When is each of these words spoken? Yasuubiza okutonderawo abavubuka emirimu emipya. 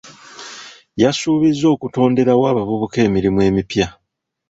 Yasuubiza 1.01 1.65
okutonderawo 1.75 2.43
abavubuka 2.51 2.97
emirimu 3.07 3.39
emipya. 3.49 3.87